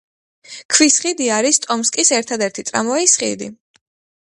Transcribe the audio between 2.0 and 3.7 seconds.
ერთადერთი ტრამვაის ხიდი.